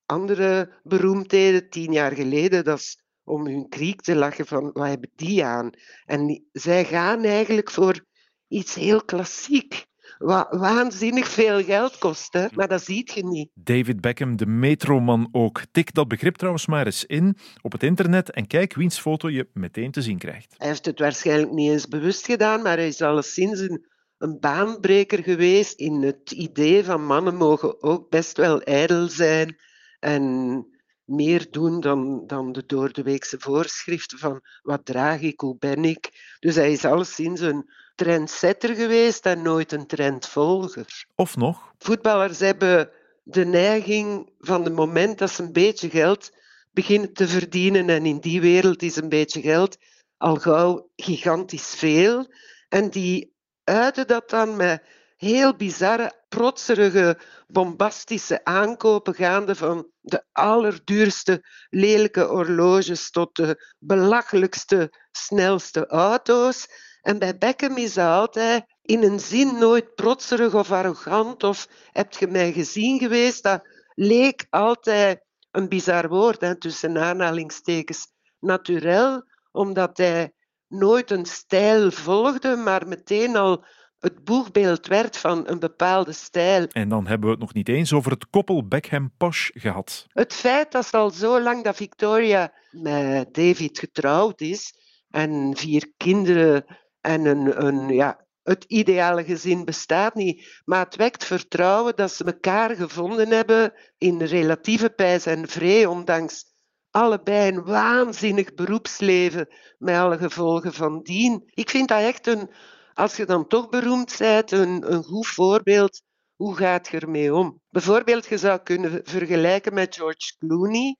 andere 0.06 0.72
beroemdheden 0.82 1.70
tien 1.70 1.92
jaar 1.92 2.12
geleden, 2.12 2.64
dat 2.64 2.78
is 2.78 3.04
om 3.26 3.46
hun 3.46 3.68
kriek 3.68 4.00
te 4.00 4.14
lachen 4.14 4.46
van 4.46 4.70
wat 4.72 4.88
hebben 4.88 5.10
die 5.16 5.44
aan? 5.44 5.70
En 6.04 6.44
zij 6.52 6.84
gaan 6.84 7.24
eigenlijk 7.24 7.70
voor 7.70 8.04
iets 8.48 8.74
heel 8.74 9.04
klassiek. 9.04 9.86
Wat 10.18 10.46
waanzinnig 10.50 11.28
veel 11.28 11.64
geld 11.64 11.98
kost, 11.98 12.32
hè? 12.32 12.46
maar 12.54 12.68
dat 12.68 12.84
ziet 12.84 13.12
je 13.12 13.24
niet. 13.24 13.50
David 13.54 14.00
Beckham, 14.00 14.36
de 14.36 14.46
metroman 14.46 15.28
ook. 15.32 15.62
Tik 15.72 15.94
dat 15.94 16.08
begrip 16.08 16.36
trouwens 16.36 16.66
maar 16.66 16.86
eens 16.86 17.04
in 17.04 17.36
op 17.62 17.72
het 17.72 17.82
internet 17.82 18.30
en 18.30 18.46
kijk 18.46 18.74
wiens 18.74 18.98
foto 18.98 19.30
je 19.30 19.48
meteen 19.52 19.90
te 19.90 20.02
zien 20.02 20.18
krijgt. 20.18 20.54
Hij 20.56 20.68
heeft 20.68 20.86
het 20.86 20.98
waarschijnlijk 20.98 21.52
niet 21.52 21.70
eens 21.70 21.88
bewust 21.88 22.26
gedaan, 22.26 22.62
maar 22.62 22.76
hij 22.76 22.86
is 22.86 23.02
alleszins 23.02 23.60
een, 23.60 23.86
een 24.18 24.40
baanbreker 24.40 25.22
geweest 25.22 25.80
in 25.80 26.02
het 26.02 26.30
idee 26.30 26.84
van 26.84 27.04
mannen 27.04 27.36
mogen 27.36 27.82
ook 27.82 28.10
best 28.10 28.36
wel 28.36 28.60
ijdel 28.60 29.08
zijn 29.08 29.56
en 29.98 30.66
meer 31.06 31.46
doen 31.50 31.80
dan, 31.80 32.26
dan 32.26 32.52
de 32.52 32.66
doordeweekse 32.66 33.36
voorschriften 33.38 34.18
van 34.18 34.40
wat 34.62 34.84
draag 34.84 35.20
ik, 35.20 35.40
hoe 35.40 35.56
ben 35.58 35.84
ik. 35.84 36.36
Dus 36.40 36.54
hij 36.54 36.72
is 36.72 36.84
alleszins 36.84 37.40
een 37.40 37.70
trendsetter 37.94 38.74
geweest 38.74 39.26
en 39.26 39.42
nooit 39.42 39.72
een 39.72 39.86
trendvolger. 39.86 41.06
Of 41.14 41.36
nog? 41.36 41.72
Voetballers 41.78 42.38
hebben 42.38 42.90
de 43.22 43.44
neiging 43.44 44.30
van 44.38 44.64
het 44.64 44.74
moment 44.74 45.18
dat 45.18 45.30
ze 45.30 45.42
een 45.42 45.52
beetje 45.52 45.90
geld 45.90 46.30
beginnen 46.70 47.12
te 47.12 47.28
verdienen 47.28 47.88
en 47.88 48.06
in 48.06 48.18
die 48.18 48.40
wereld 48.40 48.82
is 48.82 48.96
een 48.96 49.08
beetje 49.08 49.40
geld 49.40 49.76
al 50.16 50.36
gauw 50.36 50.90
gigantisch 50.96 51.74
veel. 51.74 52.26
En 52.68 52.90
die 52.90 53.34
uiten 53.64 54.06
dat 54.06 54.30
dan 54.30 54.56
met 54.56 54.82
heel 55.16 55.56
bizarre, 55.56 56.24
protserige, 56.28 57.18
bombastische 57.46 58.44
aankopen 58.44 59.14
gaande 59.14 59.54
van 59.54 59.90
de 60.00 60.24
allerduurste 60.32 61.44
lelijke 61.70 62.20
horloges 62.20 63.10
tot 63.10 63.36
de 63.36 63.74
belachelijkste, 63.78 64.92
snelste 65.10 65.86
auto's. 65.86 66.66
En 67.00 67.18
bij 67.18 67.38
Beckham 67.38 67.76
is 67.76 67.94
dat 67.94 68.06
altijd 68.06 68.64
in 68.82 69.02
een 69.02 69.20
zin 69.20 69.58
nooit 69.58 69.94
protserig 69.94 70.54
of 70.54 70.72
arrogant 70.72 71.42
of 71.44 71.68
heb 71.92 72.12
je 72.12 72.26
mij 72.26 72.52
gezien 72.52 72.98
geweest. 72.98 73.42
Dat 73.42 73.68
leek 73.94 74.46
altijd 74.50 75.24
een 75.50 75.68
bizar 75.68 76.08
woord, 76.08 76.40
hè, 76.40 76.58
tussen 76.58 76.98
aanhalingstekens, 76.98 78.06
naturel, 78.38 79.24
omdat 79.52 79.96
hij 79.96 80.32
nooit 80.68 81.10
een 81.10 81.26
stijl 81.26 81.90
volgde, 81.90 82.56
maar 82.56 82.88
meteen 82.88 83.36
al 83.36 83.64
het 84.06 84.24
boegbeeld 84.24 84.86
werd 84.86 85.16
van 85.16 85.48
een 85.48 85.58
bepaalde 85.58 86.12
stijl. 86.12 86.66
En 86.66 86.88
dan 86.88 87.06
hebben 87.06 87.26
we 87.26 87.34
het 87.34 87.42
nog 87.42 87.54
niet 87.54 87.68
eens 87.68 87.92
over 87.92 88.10
het 88.10 88.30
koppel 88.30 88.68
Beckham-Posh 88.68 89.50
gehad. 89.54 90.06
Het 90.08 90.32
feit 90.32 90.72
dat 90.72 90.94
al 90.94 91.10
zo 91.10 91.40
lang 91.40 91.64
dat 91.64 91.76
Victoria 91.76 92.52
met 92.70 93.34
David 93.34 93.78
getrouwd 93.78 94.40
is 94.40 94.74
en 95.10 95.56
vier 95.56 95.92
kinderen 95.96 96.64
en 97.00 97.24
een, 97.24 97.66
een, 97.66 97.88
ja, 97.88 98.26
het 98.42 98.64
ideale 98.64 99.24
gezin 99.24 99.64
bestaat 99.64 100.14
niet. 100.14 100.60
Maar 100.64 100.84
het 100.84 100.96
wekt 100.96 101.24
vertrouwen 101.24 101.96
dat 101.96 102.12
ze 102.12 102.24
elkaar 102.24 102.76
gevonden 102.76 103.28
hebben 103.28 103.72
in 103.98 104.22
relatieve 104.22 104.90
pijs 104.90 105.26
en 105.26 105.48
vrede, 105.48 105.88
ondanks 105.90 106.44
allebei 106.90 107.48
een 107.48 107.64
waanzinnig 107.64 108.54
beroepsleven 108.54 109.48
met 109.78 109.96
alle 109.96 110.18
gevolgen 110.18 110.72
van 110.72 111.02
dien. 111.02 111.42
Ik 111.54 111.70
vind 111.70 111.88
dat 111.88 112.00
echt 112.00 112.26
een, 112.26 112.50
als 112.96 113.16
je 113.16 113.24
dan 113.24 113.46
toch 113.46 113.68
beroemd 113.68 114.14
bent, 114.18 114.50
een, 114.50 114.92
een 114.92 115.02
goed 115.02 115.26
voorbeeld. 115.26 116.02
Hoe 116.36 116.56
gaat 116.56 116.88
je 116.88 116.98
ermee 116.98 117.34
om? 117.34 117.60
Bijvoorbeeld, 117.70 118.26
je 118.26 118.38
zou 118.38 118.58
kunnen 118.58 119.00
vergelijken 119.04 119.74
met 119.74 119.94
George 119.94 120.36
Clooney, 120.38 120.96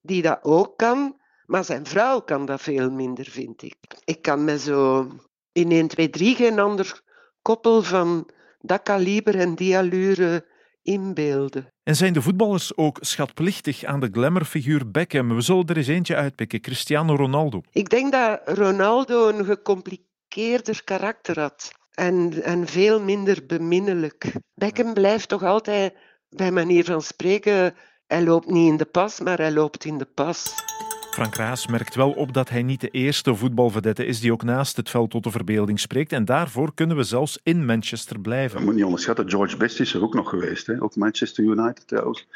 die 0.00 0.22
dat 0.22 0.38
ook 0.42 0.76
kan, 0.76 1.20
maar 1.46 1.64
zijn 1.64 1.86
vrouw 1.86 2.20
kan 2.20 2.46
dat 2.46 2.62
veel 2.62 2.90
minder, 2.90 3.24
vind 3.24 3.62
ik. 3.62 3.76
Ik 4.04 4.22
kan 4.22 4.44
me 4.44 4.58
zo 4.58 5.08
in 5.52 5.70
1, 5.70 5.88
2, 5.88 6.10
3 6.10 6.34
geen 6.36 6.58
ander 6.58 7.02
koppel 7.42 7.82
van 7.82 8.30
dat 8.60 8.82
kaliber 8.82 9.38
en 9.38 9.54
die 9.54 9.76
allure 9.76 10.46
inbeelden. 10.82 11.72
En 11.82 11.96
zijn 11.96 12.12
de 12.12 12.22
voetballers 12.22 12.76
ook 12.76 12.98
schatplichtig 13.00 13.84
aan 13.84 14.00
de 14.00 14.08
glamourfiguur 14.12 14.90
Beckham? 14.90 15.34
We 15.34 15.40
zullen 15.40 15.66
er 15.66 15.76
eens 15.76 15.86
eentje 15.86 16.16
uitpikken, 16.16 16.60
Cristiano 16.60 17.14
Ronaldo. 17.14 17.60
Ik 17.70 17.88
denk 17.88 18.12
dat 18.12 18.40
Ronaldo 18.44 19.28
een 19.28 19.44
gecompliceerder 20.32 20.84
karakter 20.84 21.40
had 21.40 21.72
en, 21.94 22.42
en 22.42 22.66
veel 22.66 23.00
minder 23.00 23.46
beminnelijk. 23.46 24.32
Beckham 24.54 24.94
blijft 24.94 25.28
toch 25.28 25.42
altijd, 25.42 25.94
bij 26.28 26.50
manier 26.50 26.84
van 26.84 27.02
spreken, 27.02 27.74
hij 28.06 28.22
loopt 28.22 28.50
niet 28.50 28.68
in 28.68 28.76
de 28.76 28.84
pas, 28.84 29.20
maar 29.20 29.38
hij 29.38 29.52
loopt 29.52 29.84
in 29.84 29.98
de 29.98 30.04
pas. 30.04 30.54
Frank 31.12 31.34
Raas 31.36 31.66
merkt 31.66 31.94
wel 31.94 32.10
op 32.10 32.32
dat 32.32 32.48
hij 32.48 32.62
niet 32.62 32.80
de 32.80 32.88
eerste 32.88 33.34
voetbalvedette 33.34 34.06
is 34.06 34.20
die 34.20 34.32
ook 34.32 34.42
naast 34.42 34.76
het 34.76 34.90
veld 34.90 35.10
tot 35.10 35.24
de 35.24 35.30
verbeelding 35.30 35.80
spreekt. 35.80 36.12
En 36.12 36.24
daarvoor 36.24 36.74
kunnen 36.74 36.96
we 36.96 37.02
zelfs 37.02 37.38
in 37.42 37.64
Manchester 37.64 38.16
Je 38.16 38.22
blijven. 38.22 38.64
moet 38.64 38.74
niet 38.74 38.84
onderschatten, 38.84 39.30
George 39.30 39.56
Best 39.56 39.80
is 39.80 39.94
er 39.94 40.02
ook 40.02 40.14
nog 40.14 40.28
geweest. 40.28 40.66
Hè? 40.66 40.82
Ook 40.82 40.96
Manchester 40.96 41.44
United 41.44 41.88
trouwens. 41.88 42.26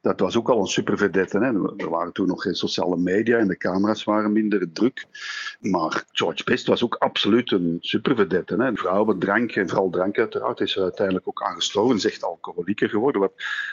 Dat 0.00 0.20
was 0.20 0.36
ook 0.36 0.48
al 0.48 0.60
een 0.60 0.66
supervedette. 0.66 1.38
Hè? 1.38 1.74
Er 1.76 1.90
waren 1.90 2.12
toen 2.12 2.26
nog 2.26 2.42
geen 2.42 2.54
sociale 2.54 2.96
media 2.96 3.38
en 3.38 3.48
de 3.48 3.56
camera's 3.56 4.04
waren 4.04 4.32
minder 4.32 4.72
druk. 4.72 5.06
Maar 5.60 6.04
George 6.12 6.44
Best 6.44 6.66
was 6.66 6.84
ook 6.84 6.94
absoluut 6.94 7.52
een 7.52 7.76
supervedette. 7.80 8.54
Hè? 8.62 8.74
Vrouwen, 8.74 9.18
drank 9.18 9.50
en 9.50 9.68
vooral 9.68 9.90
drank 9.90 10.18
uiteraard. 10.18 10.60
Is 10.60 10.76
er 10.76 10.82
uiteindelijk 10.82 11.28
ook 11.28 11.42
aangestorven. 11.42 11.96
Is 11.96 12.06
echt 12.06 12.24
alcoholieker 12.24 12.88
geworden. 12.88 13.20
Wat 13.20 13.32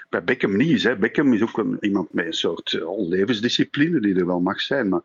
bij 0.10 0.24
Beckham 0.24 0.58
niet 0.58 0.70
is. 0.72 0.84
Hè? 0.84 0.96
Beckham 0.96 1.34
is 1.34 1.42
ook 1.42 1.64
iemand 1.80 2.14
met 2.14 2.26
een 2.26 2.34
soort 2.34 2.74
eh, 2.74 3.08
levensdiscipline 3.10 4.00
die 4.00 4.16
er 4.16 4.26
wel 4.26 4.40
mag 4.54 4.62
zijn. 4.62 4.90
Maar 4.90 5.02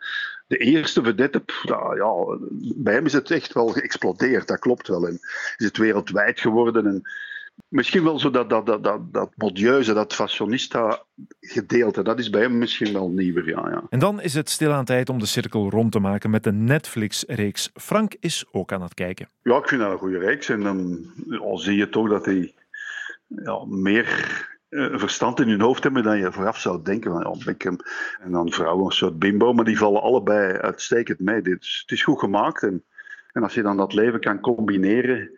de 0.46 0.56
eerste 0.56 1.02
vedette, 1.02 1.40
pff, 1.40 1.64
ja, 1.68 1.94
ja, 1.94 2.38
bij 2.76 2.94
hem 2.94 3.06
is 3.06 3.12
het 3.12 3.30
echt 3.30 3.52
wel 3.52 3.68
geëxplodeerd. 3.68 4.48
Dat 4.48 4.58
klopt 4.58 4.88
wel. 4.88 5.06
En 5.06 5.18
is 5.56 5.64
het 5.64 5.76
wereldwijd 5.76 6.40
geworden. 6.40 6.86
En 6.86 7.02
misschien 7.68 8.04
wel 8.04 8.18
zo 8.18 8.30
dat, 8.30 8.50
dat, 8.50 8.66
dat, 8.66 8.84
dat, 8.84 9.12
dat 9.12 9.30
modieuze, 9.36 9.92
dat 9.92 10.14
fashionista 10.14 11.02
gedeelte. 11.40 12.02
Dat 12.02 12.18
is 12.18 12.30
bij 12.30 12.40
hem 12.40 12.58
misschien 12.58 12.92
wel 12.92 13.08
nieuwer, 13.08 13.48
ja. 13.48 13.68
ja. 13.70 13.82
En 13.90 13.98
dan 13.98 14.20
is 14.20 14.34
het 14.34 14.50
stilaan 14.50 14.84
tijd 14.84 15.08
om 15.08 15.18
de 15.18 15.26
cirkel 15.26 15.70
rond 15.70 15.92
te 15.92 15.98
maken 15.98 16.30
met 16.30 16.44
de 16.44 16.52
Netflix-reeks. 16.52 17.70
Frank 17.74 18.14
is 18.20 18.44
ook 18.50 18.72
aan 18.72 18.82
het 18.82 18.94
kijken. 18.94 19.28
Ja, 19.42 19.56
ik 19.56 19.68
vind 19.68 19.80
dat 19.80 19.90
een 19.90 19.98
goede 19.98 20.18
reeks. 20.18 20.48
En 20.48 20.60
dan 20.60 21.06
al 21.40 21.58
zie 21.58 21.76
je 21.76 21.88
toch 21.88 22.08
dat 22.08 22.24
hij 22.24 22.54
ja, 23.26 23.64
meer 23.66 24.46
eh, 24.68 24.98
verstand 24.98 25.40
in 25.40 25.48
hun 25.48 25.60
hoofd 25.60 25.82
hebben 25.82 26.02
dan 26.02 26.18
je 26.18 26.32
vooraf 26.32 26.58
zou 26.58 26.82
denken. 26.82 27.10
Van, 27.10 27.20
ja, 27.20 27.44
Beckham 27.44 27.78
en 28.20 28.32
dan 28.32 28.52
vrouwen, 28.52 28.84
een 28.84 28.92
soort 28.92 29.18
bimbo. 29.18 29.52
Maar 29.52 29.64
die 29.64 29.78
vallen 29.78 30.02
allebei 30.02 30.52
uitstekend 30.52 31.18
mee. 31.18 31.42
Dit 31.42 31.80
het 31.80 31.90
is 31.90 32.02
goed 32.02 32.18
gemaakt. 32.18 32.62
En, 32.62 32.84
en 33.32 33.42
als 33.42 33.54
je 33.54 33.62
dan 33.62 33.76
dat 33.76 33.92
leven 33.92 34.20
kan 34.20 34.40
combineren, 34.40 35.30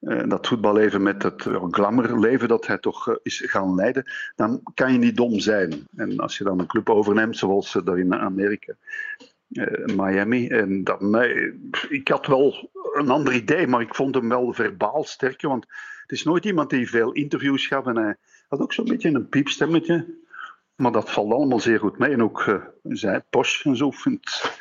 eh, 0.00 0.28
dat 0.28 0.46
voetballeven 0.46 1.02
met 1.02 1.22
het 1.22 1.42
glamourleven 1.70 2.48
dat 2.48 2.66
hij 2.66 2.78
toch 2.78 3.08
eh, 3.08 3.14
is 3.22 3.42
gaan 3.46 3.74
leiden, 3.74 4.12
dan 4.36 4.60
kan 4.74 4.92
je 4.92 4.98
niet 4.98 5.16
dom 5.16 5.38
zijn. 5.38 5.86
En 5.96 6.18
als 6.18 6.38
je 6.38 6.44
dan 6.44 6.58
een 6.58 6.66
club 6.66 6.90
overneemt, 6.90 7.36
zoals 7.36 7.72
daar 7.84 7.98
in 7.98 8.14
Amerika, 8.14 8.74
Miami, 9.96 10.48
en 10.48 10.84
dan, 10.84 11.10
nee, 11.10 11.58
ik 11.88 12.08
had 12.08 12.26
wel 12.26 12.70
een 12.92 13.10
ander 13.10 13.34
idee, 13.34 13.66
maar 13.66 13.80
ik 13.80 13.94
vond 13.94 14.14
hem 14.14 14.28
wel 14.28 14.52
verbaal 14.52 15.04
sterker, 15.04 15.48
want 15.48 15.66
het 16.02 16.12
is 16.12 16.24
nooit 16.24 16.44
iemand 16.44 16.70
die 16.70 16.90
veel 16.90 17.12
interviews 17.12 17.66
gaf 17.66 17.86
en 17.86 17.96
hij 17.96 18.16
had 18.48 18.60
ook 18.60 18.72
zo'n 18.72 18.84
beetje 18.84 19.08
een 19.08 19.28
piepstemmetje. 19.28 20.16
Maar 20.74 20.92
dat 20.92 21.10
valt 21.10 21.32
allemaal 21.32 21.60
zeer 21.60 21.78
goed 21.78 21.98
mee. 21.98 22.12
En 22.12 22.22
ook 22.22 22.46
uh, 22.46 22.56
zij, 22.82 23.20
Posh 23.30 23.64
en 23.64 23.76
zo, 23.76 23.90
vindt, 23.90 24.58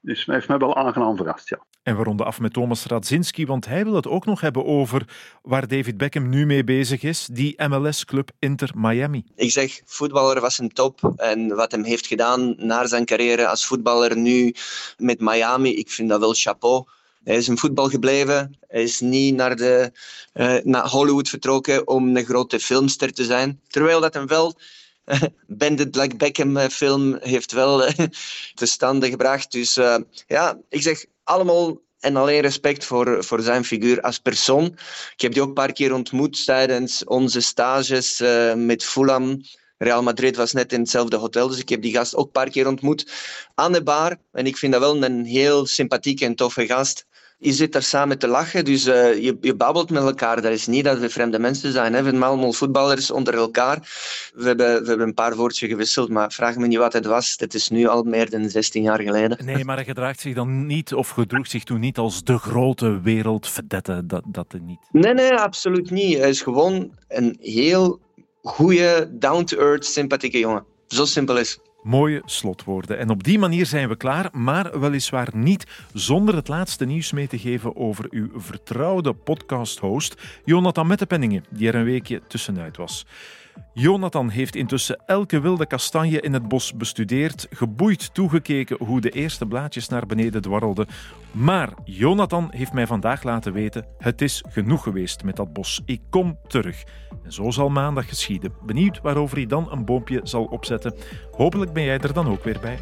dus 0.00 0.26
hij 0.26 0.34
heeft 0.34 0.48
mij 0.48 0.58
wel 0.58 0.76
aangenaam 0.76 1.16
verrast, 1.16 1.48
ja. 1.48 1.66
En 1.82 1.96
we 1.96 2.02
ronden 2.02 2.26
af 2.26 2.40
met 2.40 2.52
Thomas 2.52 2.84
Radzinski, 2.84 3.46
want 3.46 3.66
hij 3.66 3.84
wil 3.84 3.94
het 3.94 4.06
ook 4.06 4.24
nog 4.24 4.40
hebben 4.40 4.64
over 4.64 5.02
waar 5.42 5.68
David 5.68 5.96
Beckham 5.96 6.28
nu 6.28 6.46
mee 6.46 6.64
bezig 6.64 7.02
is, 7.02 7.28
die 7.32 7.68
MLS-club 7.68 8.30
Inter 8.38 8.70
Miami. 8.76 9.24
Ik 9.34 9.50
zeg, 9.50 9.80
voetballer 9.84 10.40
was 10.40 10.58
een 10.58 10.72
top. 10.72 11.12
En 11.16 11.54
wat 11.56 11.72
hem 11.72 11.84
heeft 11.84 12.06
gedaan 12.06 12.54
naar 12.56 12.88
zijn 12.88 13.04
carrière 13.04 13.48
als 13.48 13.66
voetballer 13.66 14.16
nu 14.16 14.54
met 14.96 15.20
Miami, 15.20 15.76
ik 15.76 15.90
vind 15.90 16.08
dat 16.08 16.20
wel 16.20 16.34
chapeau. 16.34 16.84
Hij 17.24 17.36
is 17.36 17.48
in 17.48 17.58
voetbal 17.58 17.88
gebleven. 17.88 18.58
Hij 18.68 18.82
is 18.82 19.00
niet 19.00 19.34
naar, 19.34 19.56
de, 19.56 19.92
eh, 20.32 20.56
naar 20.62 20.88
Hollywood 20.88 21.28
vertrokken 21.28 21.86
om 21.86 22.16
een 22.16 22.24
grote 22.24 22.60
filmster 22.60 23.12
te 23.12 23.24
zijn. 23.24 23.60
Terwijl 23.68 24.00
dat 24.00 24.14
hem 24.14 24.26
wel 24.26 24.56
Bandit 25.46 25.96
Like 25.96 26.16
Beckham 26.16 26.56
eh, 26.56 26.68
film 26.68 27.16
heeft 27.20 27.52
wel 27.52 27.84
eh, 27.84 28.06
te 28.54 28.66
stande 28.66 29.08
gebracht. 29.08 29.52
Dus 29.52 29.76
eh, 29.76 29.96
ja, 30.26 30.58
ik 30.68 30.82
zeg 30.82 31.04
allemaal 31.24 31.80
en 32.00 32.16
alleen 32.16 32.40
respect 32.40 32.84
voor, 32.84 33.24
voor 33.24 33.40
zijn 33.40 33.64
figuur 33.64 34.00
als 34.00 34.18
persoon. 34.18 34.64
Ik 35.14 35.20
heb 35.20 35.32
die 35.32 35.42
ook 35.42 35.48
een 35.48 35.54
paar 35.54 35.72
keer 35.72 35.94
ontmoet 35.94 36.44
tijdens 36.44 37.04
onze 37.04 37.40
stages 37.40 38.20
eh, 38.20 38.54
met 38.54 38.84
Fulham. 38.84 39.40
Real 39.78 40.02
Madrid 40.02 40.36
was 40.36 40.52
net 40.52 40.72
in 40.72 40.80
hetzelfde 40.80 41.16
hotel, 41.16 41.48
dus 41.48 41.58
ik 41.58 41.68
heb 41.68 41.82
die 41.82 41.92
gast 41.92 42.16
ook 42.16 42.26
een 42.26 42.32
paar 42.32 42.50
keer 42.50 42.66
ontmoet 42.66 43.12
aan 43.54 43.72
de 43.72 43.82
bar. 43.82 44.16
En 44.32 44.46
ik 44.46 44.56
vind 44.56 44.72
dat 44.72 44.80
wel 44.80 45.04
een 45.04 45.24
heel 45.24 45.66
sympathieke 45.66 46.24
en 46.24 46.34
toffe 46.34 46.66
gast. 46.66 47.06
Je 47.40 47.52
zit 47.52 47.72
daar 47.72 47.82
samen 47.82 48.18
te 48.18 48.26
lachen, 48.26 48.64
dus 48.64 48.86
eh, 48.86 49.22
je, 49.22 49.36
je 49.40 49.54
babbelt 49.54 49.90
met 49.90 50.02
elkaar. 50.02 50.42
Dat 50.42 50.52
is 50.52 50.66
niet 50.66 50.84
dat 50.84 50.98
we 50.98 51.10
vreemde 51.10 51.38
mensen 51.38 51.72
zijn. 51.72 51.94
Hè. 51.94 52.02
We 52.02 52.10
zijn 52.10 52.22
allemaal 52.22 52.52
voetballers 52.52 53.10
onder 53.10 53.34
elkaar. 53.34 53.78
We 54.34 54.46
hebben, 54.46 54.82
we 54.82 54.88
hebben 54.88 55.06
een 55.06 55.14
paar 55.14 55.36
woordjes 55.36 55.68
gewisseld, 55.68 56.08
maar 56.08 56.32
vraag 56.32 56.56
me 56.56 56.66
niet 56.66 56.78
wat 56.78 56.92
het 56.92 57.06
was. 57.06 57.34
Het 57.36 57.54
is 57.54 57.68
nu 57.68 57.86
al 57.86 58.02
meer 58.02 58.30
dan 58.30 58.48
16 58.48 58.82
jaar 58.82 59.00
geleden. 59.00 59.44
Nee, 59.44 59.64
maar 59.64 59.76
hij 59.76 59.84
gedraagt 59.84 60.20
zich 60.20 60.34
dan 60.34 60.66
niet, 60.66 60.94
of 60.94 61.08
gedroeg 61.08 61.46
zich 61.46 61.64
toen 61.64 61.80
niet 61.80 61.98
als 61.98 62.24
de 62.24 62.38
grote 62.38 63.00
wereldvedette. 63.00 64.06
Dat, 64.06 64.22
dat 64.26 64.54
niet. 64.60 64.78
Nee, 64.90 65.14
nee, 65.14 65.34
absoluut 65.34 65.90
niet. 65.90 66.18
Hij 66.18 66.28
is 66.28 66.42
gewoon 66.42 66.90
een 67.08 67.36
heel 67.40 68.00
goede, 68.42 69.08
down-to-earth, 69.12 69.84
sympathieke 69.84 70.38
jongen. 70.38 70.64
Zo 70.86 71.04
simpel 71.04 71.38
is. 71.38 71.58
Mooie 71.82 72.22
slotwoorden. 72.24 72.98
En 72.98 73.10
op 73.10 73.24
die 73.24 73.38
manier 73.38 73.66
zijn 73.66 73.88
we 73.88 73.96
klaar, 73.96 74.28
maar 74.32 74.80
weliswaar 74.80 75.28
niet 75.32 75.66
zonder 75.92 76.34
het 76.34 76.48
laatste 76.48 76.84
nieuws 76.84 77.12
mee 77.12 77.28
te 77.28 77.38
geven 77.38 77.76
over 77.76 78.06
uw 78.10 78.28
vertrouwde 78.34 79.12
podcast-host, 79.12 80.14
Jonathan 80.44 80.86
Mettepenningen, 80.86 81.44
die 81.50 81.68
er 81.68 81.74
een 81.74 81.84
weekje 81.84 82.22
tussenuit 82.26 82.76
was. 82.76 83.06
Jonathan 83.72 84.28
heeft 84.28 84.56
intussen 84.56 85.02
elke 85.06 85.40
wilde 85.40 85.66
kastanje 85.66 86.20
in 86.20 86.32
het 86.32 86.48
bos 86.48 86.74
bestudeerd, 86.74 87.46
geboeid 87.50 88.14
toegekeken 88.14 88.86
hoe 88.86 89.00
de 89.00 89.10
eerste 89.10 89.46
blaadjes 89.46 89.88
naar 89.88 90.06
beneden 90.06 90.42
dwarrelden. 90.42 90.86
Maar 91.30 91.72
Jonathan 91.84 92.48
heeft 92.50 92.72
mij 92.72 92.86
vandaag 92.86 93.22
laten 93.22 93.52
weten: 93.52 93.86
het 93.98 94.22
is 94.22 94.44
genoeg 94.48 94.82
geweest 94.82 95.24
met 95.24 95.36
dat 95.36 95.52
bos. 95.52 95.82
Ik 95.84 96.00
kom 96.10 96.38
terug. 96.46 96.84
En 97.24 97.32
zo 97.32 97.50
zal 97.50 97.68
maandag 97.68 98.08
geschieden. 98.08 98.52
Benieuwd 98.66 99.00
waarover 99.00 99.36
hij 99.36 99.46
dan 99.46 99.72
een 99.72 99.84
boompje 99.84 100.20
zal 100.22 100.44
opzetten. 100.44 100.94
Hopelijk 101.30 101.72
ben 101.72 101.84
jij 101.84 101.98
er 101.98 102.12
dan 102.12 102.28
ook 102.28 102.44
weer 102.44 102.58
bij. 102.60 102.78